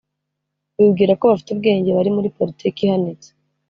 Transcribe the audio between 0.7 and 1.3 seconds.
bibwira ko